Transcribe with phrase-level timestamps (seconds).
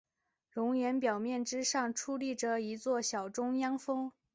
[0.49, 4.11] 熔岩表面之上矗立着一座小中央峰。